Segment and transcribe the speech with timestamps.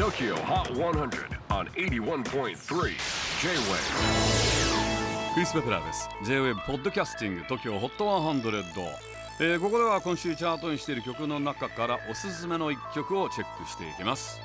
[0.00, 2.54] TOKYO HOT 100 on 81.3 J-WAVE
[5.34, 6.08] クリス・ベプラーです。
[6.24, 8.72] J-WAVE ポッドキャスティング TOKYO HOT 100、
[9.40, 14.40] えーここでは今週チャートにしている曲の中からおすすめの一曲をチェックしていきます。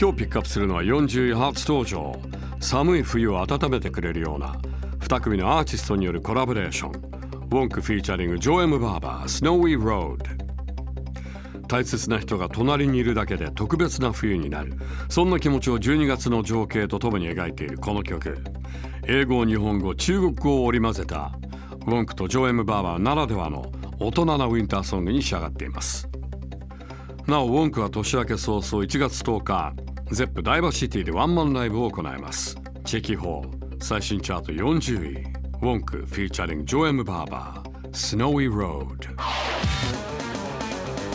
[0.00, 2.18] 今日ピックアップするのは40位初登場。
[2.60, 4.56] 寒い冬を温めてくれるような
[5.00, 6.92] 2組のアーティストによるコラボレーション。
[6.92, 10.41] ウォンクフィーチャリングジョエム・バーバー Snowy Road
[11.72, 14.74] 大切な人が隣にいるだけで特別な冬になる。
[15.08, 18.44] そんな気持ちを12月の情景とともに描いているこの曲。
[19.06, 21.32] 英語日本語中国語を織り交ぜた。
[21.86, 26.10] WONKと9m88ならではの大人なウィンターソングに仕上がっています。
[27.26, 29.72] なお WONKは年明け早々1月10日
[30.10, 32.54] ゼップダイバーシティでワンマンライブを行います。
[32.84, 35.22] チェキホー最新チャート40位。
[35.62, 40.11] WONK featuring 9m88 Snowy Road